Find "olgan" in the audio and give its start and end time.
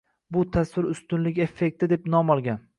2.39-2.63